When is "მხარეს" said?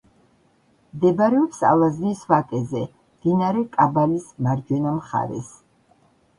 4.99-5.57